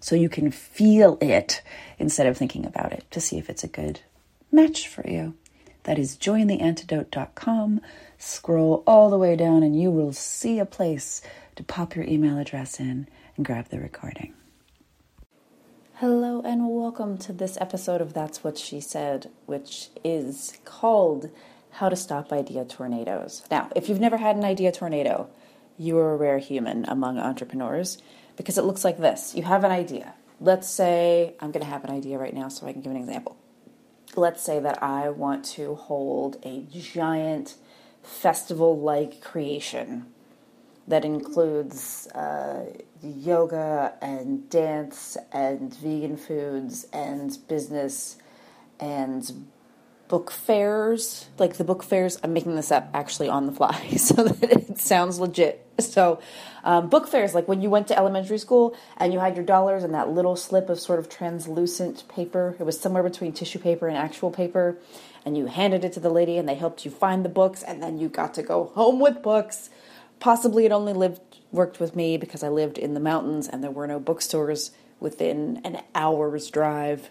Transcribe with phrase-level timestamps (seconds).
[0.00, 1.62] so you can feel it
[1.98, 4.00] instead of thinking about it to see if it's a good
[4.52, 5.34] match for you.
[5.84, 7.80] That is jointheantidote.com.
[8.18, 11.22] Scroll all the way down and you will see a place
[11.56, 14.34] to pop your email address in and grab the recording.
[15.94, 21.30] Hello and welcome to this episode of That's What She Said, which is called
[21.70, 23.42] How to Stop Idea Tornadoes.
[23.50, 25.28] Now, if you've never had an idea tornado,
[25.76, 27.98] you are a rare human among entrepreneurs
[28.38, 29.34] because it looks like this.
[29.34, 30.14] You have an idea.
[30.40, 32.96] Let's say I'm going to have an idea right now so I can give an
[32.96, 33.36] example.
[34.16, 37.56] Let's say that I want to hold a giant
[38.02, 40.06] festival like creation
[40.86, 42.64] that includes uh,
[43.02, 48.16] yoga and dance and vegan foods and business
[48.80, 49.48] and
[50.08, 52.18] book fairs, like the book fairs.
[52.22, 55.64] I'm making this up actually on the fly so that it sounds legit.
[55.78, 56.20] So,
[56.64, 59.84] um, book fairs, like when you went to elementary school and you had your dollars
[59.84, 63.86] and that little slip of sort of translucent paper, it was somewhere between tissue paper
[63.86, 64.76] and actual paper,
[65.24, 67.82] and you handed it to the lady and they helped you find the books, and
[67.82, 69.70] then you got to go home with books.
[70.18, 71.20] Possibly it only lived
[71.52, 75.60] worked with me because I lived in the mountains and there were no bookstores within
[75.64, 77.10] an hour's drive.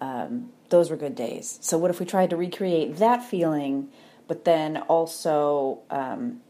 [0.00, 1.58] Um, those were good days.
[1.60, 3.90] So, what if we tried to recreate that feeling,
[4.26, 6.40] but then also, um,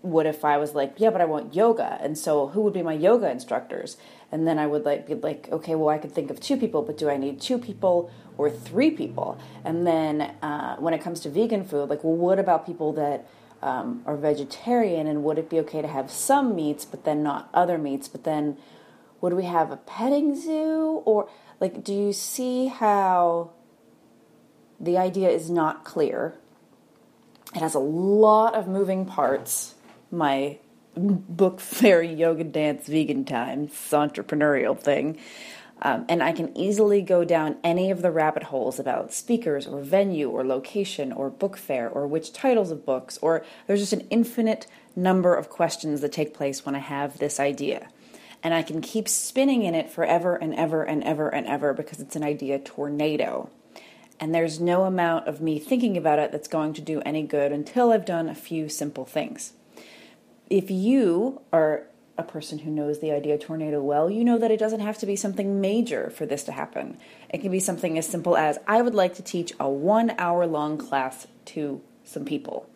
[0.00, 2.82] what if I was like, yeah, but I want yoga, and so who would be
[2.82, 3.98] my yoga instructors?
[4.32, 6.82] And then I would like be like, okay, well, I could think of two people,
[6.82, 9.38] but do I need two people or three people?
[9.64, 13.26] And then uh, when it comes to vegan food, like, well, what about people that
[13.62, 17.50] um, are vegetarian, and would it be okay to have some meats, but then not
[17.52, 18.08] other meats?
[18.08, 18.56] But then
[19.20, 21.28] would we have a petting zoo or
[21.60, 23.50] like, do you see how
[24.80, 26.34] the idea is not clear?
[27.54, 29.74] It has a lot of moving parts.
[30.10, 30.58] My
[30.96, 35.18] book fairy yoga dance vegan times entrepreneurial thing.
[35.82, 39.80] Um, and I can easily go down any of the rabbit holes about speakers or
[39.82, 44.06] venue or location or book fair or which titles of books, or there's just an
[44.08, 44.66] infinite
[44.96, 47.88] number of questions that take place when I have this idea
[48.44, 51.98] and I can keep spinning in it forever and ever and ever and ever because
[51.98, 53.48] it's an idea tornado.
[54.20, 57.50] And there's no amount of me thinking about it that's going to do any good
[57.50, 59.54] until I've done a few simple things.
[60.50, 61.84] If you are
[62.16, 65.06] a person who knows the idea tornado well, you know that it doesn't have to
[65.06, 66.98] be something major for this to happen.
[67.30, 70.46] It can be something as simple as I would like to teach a one hour
[70.46, 72.68] long class to some people.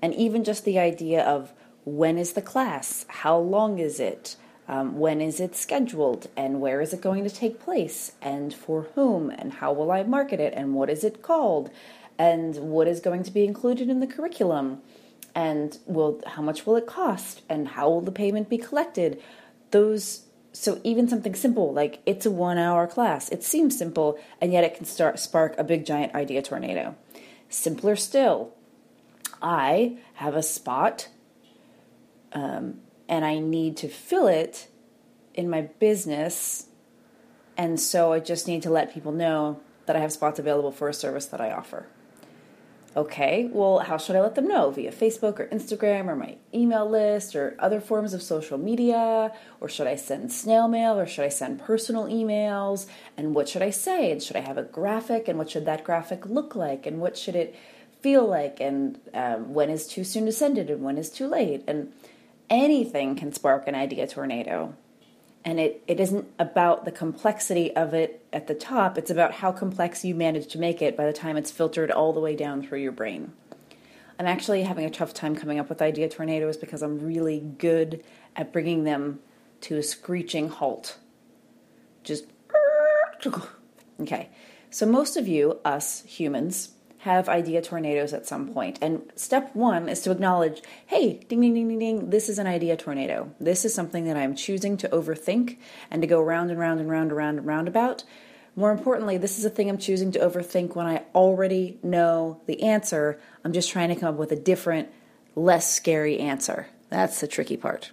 [0.00, 1.52] And even just the idea of
[1.84, 3.04] when is the class?
[3.08, 4.36] How long is it?
[4.70, 8.82] Um, when is it scheduled and where is it going to take place and for
[8.94, 11.70] whom and how will I market it and what is it called
[12.16, 14.80] and what is going to be included in the curriculum
[15.34, 19.20] and will how much will it cost and how will the payment be collected?
[19.72, 24.52] Those so even something simple like it's a 1 hour class it seems simple and
[24.52, 26.94] yet it can start spark a big giant idea tornado.
[27.48, 28.54] Simpler still
[29.42, 31.08] I have a spot
[32.32, 34.68] um, and I need to fill it
[35.34, 36.68] in my business.
[37.56, 40.88] And so I just need to let people know that I have spots available for
[40.88, 41.88] a service that I offer.
[42.96, 44.70] Okay, well, how should I let them know?
[44.70, 49.32] Via Facebook or Instagram or my email list or other forms of social media?
[49.60, 52.86] Or should I send snail mail or should I send personal emails?
[53.16, 54.10] And what should I say?
[54.10, 55.28] And should I have a graphic?
[55.28, 56.86] And what should that graphic look like?
[56.86, 57.56] And what should it
[58.00, 58.58] feel like?
[58.60, 60.70] And um, when is too soon to send it?
[60.70, 61.62] And when is too late?
[61.68, 61.92] And
[62.50, 64.74] anything can spark an idea tornado.
[65.44, 69.52] And it, it isn't about the complexity of it at the top, it's about how
[69.52, 72.62] complex you manage to make it by the time it's filtered all the way down
[72.62, 73.32] through your brain.
[74.18, 78.04] I'm actually having a tough time coming up with idea tornadoes because I'm really good
[78.36, 79.20] at bringing them
[79.62, 80.98] to a screeching halt.
[82.04, 82.26] Just
[84.00, 84.28] Okay,
[84.70, 86.70] so most of you, us humans,
[87.00, 88.78] have idea tornadoes at some point.
[88.82, 92.46] And step one is to acknowledge hey, ding, ding, ding, ding, ding, this is an
[92.46, 93.32] idea tornado.
[93.40, 95.56] This is something that I'm choosing to overthink
[95.90, 98.04] and to go round and round and round and round and round about.
[98.54, 102.62] More importantly, this is a thing I'm choosing to overthink when I already know the
[102.62, 103.18] answer.
[103.44, 104.90] I'm just trying to come up with a different,
[105.34, 106.66] less scary answer.
[106.90, 107.92] That's the tricky part.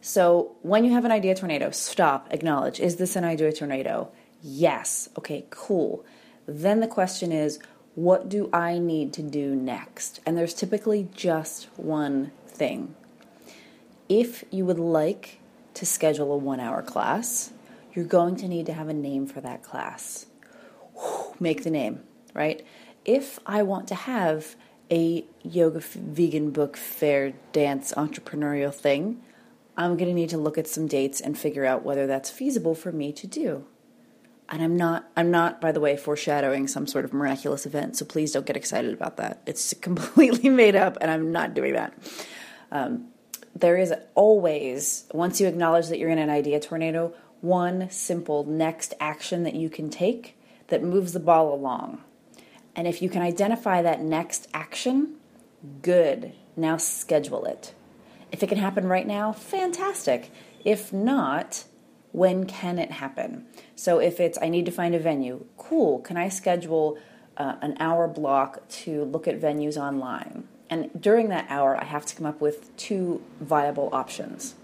[0.00, 4.12] So, when you have an idea tornado, stop, acknowledge is this an idea tornado?
[4.42, 5.08] Yes.
[5.18, 6.04] Okay, cool.
[6.48, 7.58] Then the question is,
[7.94, 10.20] what do I need to do next?
[10.24, 12.94] And there's typically just one thing.
[14.08, 15.40] If you would like
[15.74, 17.52] to schedule a one hour class,
[17.92, 20.24] you're going to need to have a name for that class.
[21.38, 22.00] Make the name,
[22.32, 22.64] right?
[23.04, 24.56] If I want to have
[24.90, 29.22] a yoga vegan book fair dance entrepreneurial thing,
[29.76, 32.74] I'm going to need to look at some dates and figure out whether that's feasible
[32.74, 33.66] for me to do.
[34.50, 38.04] And I'm not I'm not by the way foreshadowing some sort of miraculous event, so
[38.04, 39.42] please don't get excited about that.
[39.46, 41.92] It's completely made up and I'm not doing that.
[42.70, 43.08] Um,
[43.54, 48.94] there is always once you acknowledge that you're in an idea tornado, one simple next
[49.00, 50.36] action that you can take
[50.68, 52.02] that moves the ball along.
[52.74, 55.16] And if you can identify that next action,
[55.82, 56.32] good.
[56.56, 57.74] Now schedule it.
[58.30, 60.30] If it can happen right now, fantastic.
[60.64, 61.64] If not,
[62.12, 63.46] when can it happen?
[63.76, 66.00] So if it's, I need to find a venue, cool.
[66.00, 66.98] Can I schedule
[67.36, 70.48] uh, an hour block to look at venues online?
[70.70, 74.54] And during that hour, I have to come up with two viable options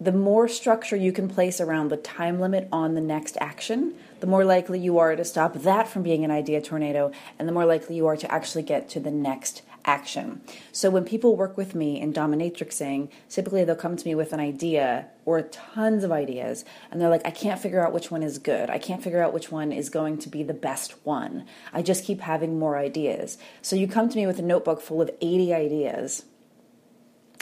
[0.00, 4.26] the more structure you can place around the time limit on the next action, the
[4.26, 7.66] more likely you are to stop that from being an idea tornado, and the more
[7.66, 10.42] likely you are to actually get to the next action.
[10.70, 14.40] So when people work with me in dominatrixing, typically they'll come to me with an
[14.40, 18.38] idea or tons of ideas, and they're like, I can't figure out which one is
[18.38, 18.68] good.
[18.70, 21.46] I can't figure out which one is going to be the best one.
[21.72, 23.38] I just keep having more ideas.
[23.62, 26.24] So you come to me with a notebook full of 80 ideas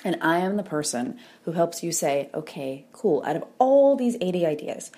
[0.04, 4.16] and I am the person who helps you say, okay, cool, out of all these
[4.20, 4.93] 80 ideas,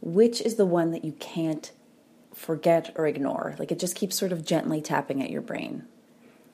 [0.00, 1.70] which is the one that you can't
[2.34, 3.54] forget or ignore?
[3.60, 5.84] Like it just keeps sort of gently tapping at your brain.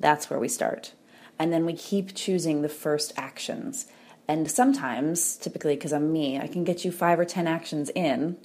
[0.01, 0.93] That's where we start.
[1.39, 3.87] And then we keep choosing the first actions.
[4.29, 8.37] And sometimes, typically because I'm me, I can get you five or 10 actions in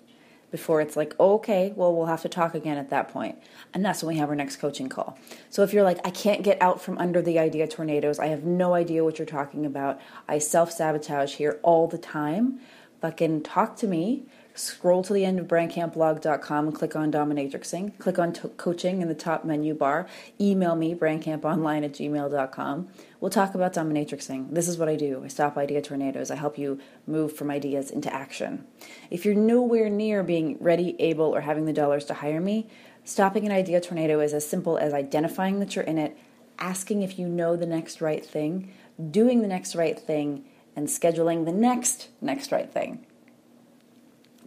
[0.51, 3.37] before it's like, oh, okay, well, we'll have to talk again at that point.
[3.73, 5.17] And that's when we have our next coaching call.
[5.49, 8.43] So if you're like, I can't get out from under the idea tornadoes, I have
[8.43, 12.59] no idea what you're talking about, I self sabotage here all the time,
[13.01, 14.23] fucking talk to me
[14.53, 17.97] scroll to the end of brandcampblog.com and click on dominatrixing.
[17.97, 20.07] Click on coaching in the top menu bar.
[20.39, 22.87] Email me, brandcamponline at gmail.com.
[23.19, 24.53] We'll talk about dominatrixing.
[24.53, 25.23] This is what I do.
[25.23, 26.31] I stop idea tornadoes.
[26.31, 28.65] I help you move from ideas into action.
[29.09, 32.67] If you're nowhere near being ready, able, or having the dollars to hire me,
[33.03, 36.17] stopping an idea tornado is as simple as identifying that you're in it,
[36.57, 38.73] asking if you know the next right thing,
[39.11, 43.05] doing the next right thing, and scheduling the next next right thing.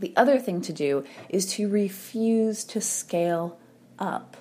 [0.03, 3.57] The other thing to do is to refuse to scale
[4.01, 4.37] up.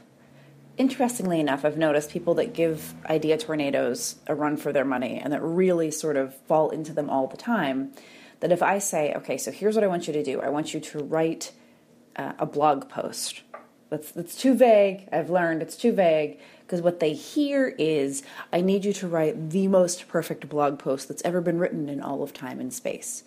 [0.76, 5.32] Interestingly enough, I've noticed people that give idea tornadoes a run for their money and
[5.32, 7.92] that really sort of fall into them all the time.
[8.40, 10.74] That if I say, okay, so here's what I want you to do I want
[10.74, 11.52] you to write
[12.16, 13.44] uh, a blog post.
[13.92, 15.08] That's, that's too vague.
[15.12, 19.52] I've learned it's too vague because what they hear is, I need you to write
[19.52, 23.24] the most perfect blog post that's ever been written in all of time and space.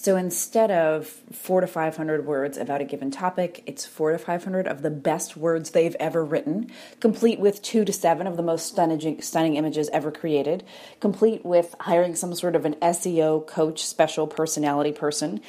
[0.00, 4.68] So instead of four to 500 words about a given topic, it's four to 500
[4.68, 8.66] of the best words they've ever written, complete with two to seven of the most
[8.66, 10.62] stunning, stunning images ever created,
[11.00, 15.40] complete with hiring some sort of an SEO coach, special personality person,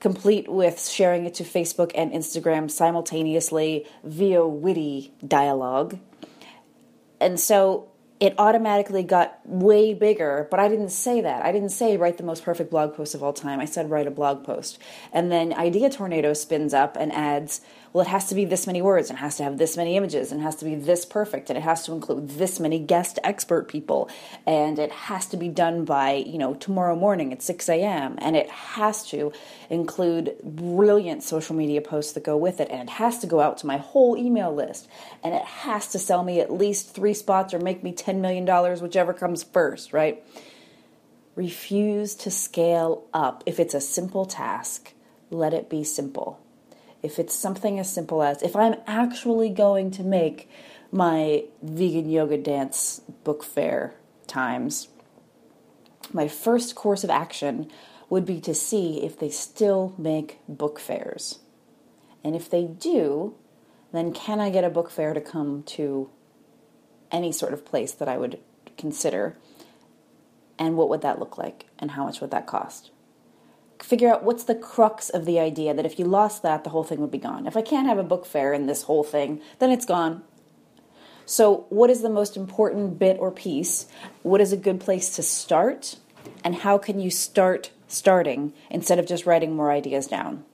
[0.00, 5.98] complete with sharing it to Facebook and Instagram simultaneously via witty dialogue.
[7.20, 11.44] And so it automatically got way bigger, but I didn't say that.
[11.44, 13.60] I didn't say write the most perfect blog post of all time.
[13.60, 14.78] I said write a blog post.
[15.12, 17.60] And then Idea Tornado spins up and adds
[17.92, 19.96] well, it has to be this many words, and it has to have this many
[19.96, 22.78] images, and it has to be this perfect, and it has to include this many
[22.78, 24.10] guest expert people,
[24.46, 28.36] and it has to be done by, you know, tomorrow morning at 6 a.m., and
[28.36, 29.32] it has to
[29.70, 33.58] include brilliant social media posts that go with it, and it has to go out
[33.58, 34.86] to my whole email list,
[35.24, 38.46] and it has to sell me at least three spots or make me $10 million,
[38.80, 40.24] whichever comes first, right?
[41.34, 43.44] Refuse to scale up.
[43.46, 44.92] If it's a simple task,
[45.30, 46.40] let it be simple
[47.02, 50.50] if it's something as simple as if I'm actually going to make
[50.90, 53.94] my vegan yoga dance book fair
[54.26, 54.88] times,
[56.12, 57.70] my first course of action
[58.08, 61.40] would be to see if they still make book fairs.
[62.24, 63.34] And if they do,
[63.92, 66.10] then can I get a book fair to come to
[67.10, 68.38] any sort of place that I would
[68.76, 69.36] consider?
[70.58, 71.66] And what would that look like?
[71.78, 72.90] And how much would that cost?
[73.82, 76.82] Figure out what's the crux of the idea that if you lost that, the whole
[76.82, 77.46] thing would be gone.
[77.46, 80.22] If I can't have a book fair in this whole thing, then it's gone.
[81.26, 83.86] So, what is the most important bit or piece?
[84.22, 85.96] What is a good place to start?
[86.42, 90.44] And how can you start starting instead of just writing more ideas down?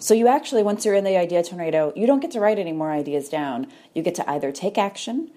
[0.00, 2.72] So, you actually, once you're in the idea tornado, you don't get to write any
[2.72, 3.68] more ideas down.
[3.94, 5.30] You get to either take action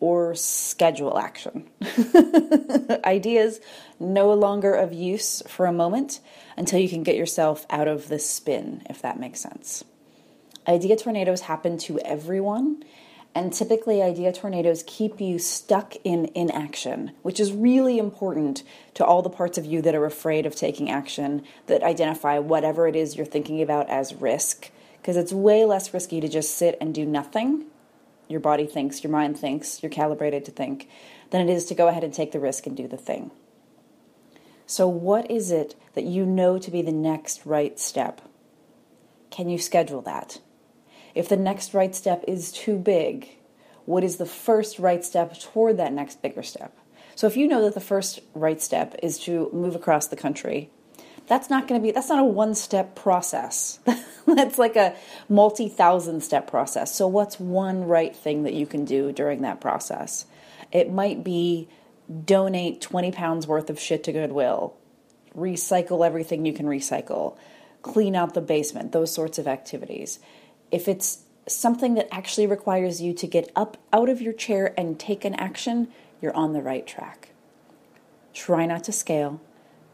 [0.00, 1.68] or schedule action.
[3.04, 3.60] ideas
[3.98, 6.20] no longer of use for a moment
[6.56, 9.84] until you can get yourself out of the spin, if that makes sense.
[10.66, 12.82] Idea tornadoes happen to everyone,
[13.34, 18.64] and typically, idea tornadoes keep you stuck in inaction, which is really important
[18.94, 22.88] to all the parts of you that are afraid of taking action, that identify whatever
[22.88, 24.70] it is you're thinking about as risk.
[25.00, 27.66] Because it's way less risky to just sit and do nothing.
[28.30, 30.88] Your body thinks, your mind thinks, you're calibrated to think,
[31.30, 33.32] than it is to go ahead and take the risk and do the thing.
[34.66, 38.20] So, what is it that you know to be the next right step?
[39.30, 40.40] Can you schedule that?
[41.12, 43.30] If the next right step is too big,
[43.84, 46.78] what is the first right step toward that next bigger step?
[47.16, 50.70] So if you know that the first right step is to move across the country,
[51.30, 53.78] that's not going to be that's not a one step process.
[54.26, 54.94] that's like a
[55.28, 56.94] multi thousand step process.
[56.94, 60.26] So what's one right thing that you can do during that process?
[60.72, 61.68] It might be
[62.24, 64.74] donate 20 pounds worth of shit to Goodwill,
[65.36, 67.36] recycle everything you can recycle,
[67.82, 70.18] clean out the basement, those sorts of activities
[70.70, 74.98] if it's something that actually requires you to get up out of your chair and
[74.98, 75.88] take an action,
[76.20, 77.30] you're on the right track.
[78.32, 79.40] Try not to scale,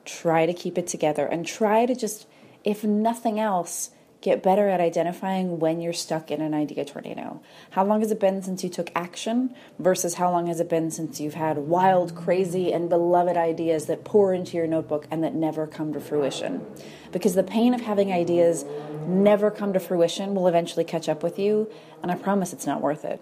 [0.06, 2.26] try to keep it together, and try to just,
[2.64, 3.90] if nothing else,
[4.22, 7.40] get better at identifying when you're stuck in an idea tornado.
[7.70, 10.90] How long has it been since you took action versus how long has it been
[10.90, 15.34] since you've had wild, crazy, and beloved ideas that pour into your notebook and that
[15.34, 16.66] never come to fruition?
[17.12, 18.64] Because the pain of having ideas
[19.06, 21.70] never come to fruition will eventually catch up with you,
[22.02, 23.20] and I promise it's not worth it.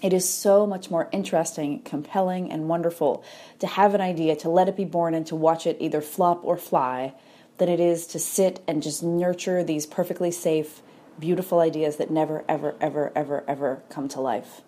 [0.00, 3.24] It is so much more interesting, compelling, and wonderful
[3.58, 6.44] to have an idea, to let it be born, and to watch it either flop
[6.44, 7.14] or fly
[7.58, 10.82] than it is to sit and just nurture these perfectly safe,
[11.18, 14.62] beautiful ideas that never, ever, ever, ever, ever come to life.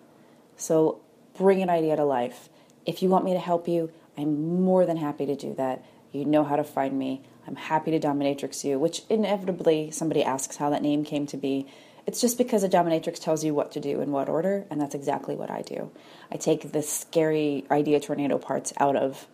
[0.57, 0.99] So
[1.37, 2.49] bring an idea to life.
[2.85, 5.85] If you want me to help you, I'm more than happy to do that.
[6.11, 7.21] You know how to find me.
[7.47, 11.67] I'm happy to dominatrix you, which inevitably somebody asks how that name came to be.
[12.07, 14.95] It's just because a dominatrix tells you what to do in what order, and that's
[14.95, 15.91] exactly what I do.
[16.31, 19.27] I take the scary idea tornado parts out of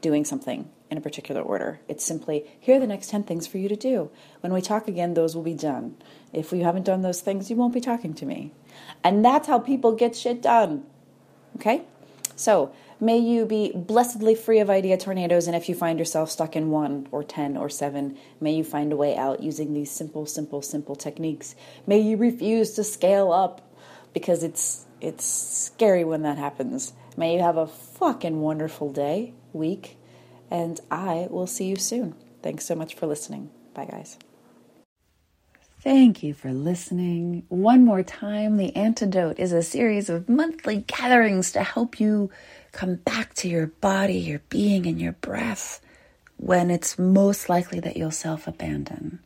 [0.00, 1.80] doing something in a particular order.
[1.88, 4.10] It's simply, here are the next 10 things for you to do.
[4.40, 5.96] When we talk again, those will be done.
[6.32, 8.52] If you haven't done those things, you won't be talking to me.
[9.04, 10.84] And that's how people get shit done.
[11.56, 11.82] Okay?
[12.34, 16.56] So, may you be blessedly free of idea tornadoes, and if you find yourself stuck
[16.56, 20.26] in one or 10 or seven, may you find a way out using these simple,
[20.26, 21.54] simple, simple techniques.
[21.86, 23.60] May you refuse to scale up
[24.12, 26.92] because it's it's scary when that happens.
[27.16, 29.96] May you have a fucking wonderful day, week,
[30.50, 32.14] and I will see you soon.
[32.42, 33.50] Thanks so much for listening.
[33.72, 34.18] Bye, guys.
[35.82, 37.44] Thank you for listening.
[37.48, 42.30] One more time, The Antidote is a series of monthly gatherings to help you
[42.72, 45.80] come back to your body, your being, and your breath
[46.36, 49.20] when it's most likely that you'll self abandon.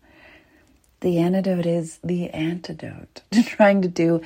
[1.00, 4.22] The antidote is the antidote to trying to do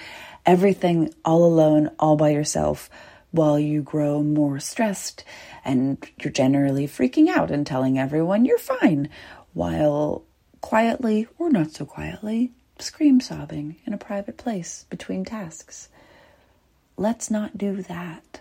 [0.47, 2.89] everything all alone, all by yourself,
[3.31, 5.23] while you grow more stressed
[5.65, 9.09] and you're generally freaking out and telling everyone you're fine,
[9.53, 10.25] while
[10.61, 15.89] quietly or not so quietly scream sobbing in a private place between tasks.
[16.97, 18.41] Let's not do that.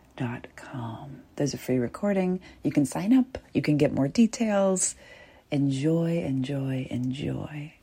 [1.35, 2.39] There's a free recording.
[2.63, 4.95] You can sign up, you can get more details.
[5.49, 7.73] Enjoy, enjoy, enjoy.